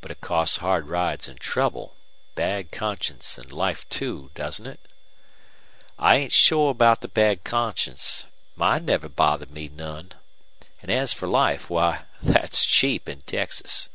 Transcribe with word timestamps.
"But 0.00 0.12
it 0.12 0.20
costs 0.20 0.58
hard 0.58 0.86
rides 0.86 1.26
and 1.26 1.40
trouble, 1.40 1.96
bad 2.36 2.70
conscience, 2.70 3.36
and 3.36 3.50
life, 3.50 3.84
too, 3.88 4.30
doesn't 4.36 4.64
it?" 4.68 4.78
"I 5.98 6.14
ain't 6.18 6.32
shore 6.32 6.70
about 6.70 7.00
the 7.00 7.08
bad 7.08 7.42
conscience. 7.42 8.26
Mine 8.54 8.84
never 8.84 9.08
bothered 9.08 9.50
me 9.50 9.68
none. 9.68 10.12
An' 10.82 10.90
as 10.90 11.12
for 11.12 11.26
life, 11.26 11.68
why, 11.68 12.04
thet's 12.22 12.64
cheap 12.64 13.08
in 13.08 13.22
Texas." 13.22 13.88